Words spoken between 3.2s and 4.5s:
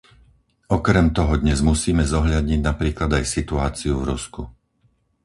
aj situáciu v Rusku.